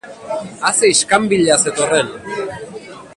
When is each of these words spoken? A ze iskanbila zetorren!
A 0.67 0.69
ze 0.77 0.85
iskanbila 0.93 1.55
zetorren! 1.63 2.09